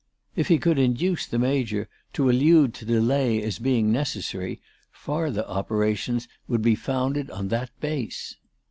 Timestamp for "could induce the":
0.57-1.37